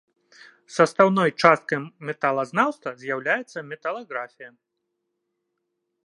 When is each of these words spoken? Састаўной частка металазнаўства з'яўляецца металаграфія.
Састаўной 0.75 1.29
частка 1.43 1.75
металазнаўства 2.07 2.93
з'яўляецца 3.01 3.59
металаграфія. 3.73 4.51